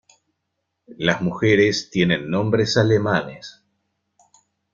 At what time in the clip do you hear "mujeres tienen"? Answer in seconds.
1.21-2.27